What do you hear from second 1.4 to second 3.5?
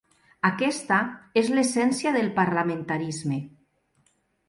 és l’essència del parlamentarisme.